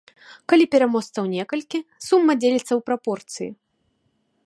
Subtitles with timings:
[0.53, 3.49] Калі пераможцаў некалькі, сума дзеліцца ў прапорцыі.